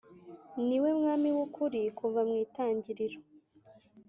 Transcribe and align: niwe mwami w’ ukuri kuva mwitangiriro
niwe 0.67 0.89
mwami 0.99 1.29
w’ 1.35 1.39
ukuri 1.45 1.81
kuva 1.97 2.21
mwitangiriro 2.29 3.17